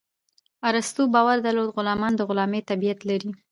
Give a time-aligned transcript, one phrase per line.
[0.69, 3.31] ارسطو باور درلود غلامان د غلامي طبیعت لري.